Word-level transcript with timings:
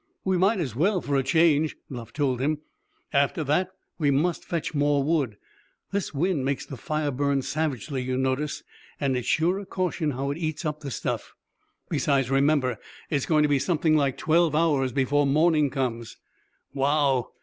"We 0.25 0.35
might 0.35 0.59
as 0.59 0.75
well, 0.75 0.99
for 0.99 1.15
a 1.15 1.21
change," 1.21 1.75
Bluff 1.87 2.11
told 2.11 2.39
him. 2.41 2.61
"After 3.13 3.43
that, 3.43 3.69
we 3.99 4.09
must 4.09 4.43
fetch 4.43 4.73
more 4.73 5.03
wood. 5.03 5.37
The 5.91 6.09
wind 6.15 6.43
makes 6.43 6.65
the 6.65 6.75
fire 6.75 7.11
burn 7.11 7.43
savagely, 7.43 8.01
you 8.01 8.17
notice, 8.17 8.63
and 8.99 9.15
it's 9.15 9.27
sure 9.27 9.59
a 9.59 9.65
caution 9.67 10.09
how 10.09 10.31
it 10.31 10.39
eats 10.39 10.65
up 10.65 10.79
the 10.79 10.89
stuff. 10.89 11.35
Besides, 11.87 12.31
remember 12.31 12.79
it's 13.11 13.27
going 13.27 13.43
to 13.43 13.47
be 13.47 13.59
something 13.59 13.95
like 13.95 14.17
twelve 14.17 14.55
hours 14.55 14.91
before 14.91 15.27
morning 15.27 15.69
comes." 15.69 16.17
"Wow! 16.73 17.33